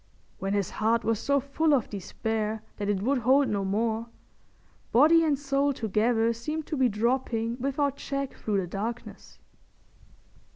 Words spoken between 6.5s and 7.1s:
to be